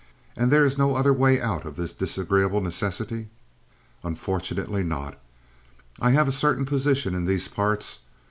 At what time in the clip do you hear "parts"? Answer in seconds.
7.47-7.99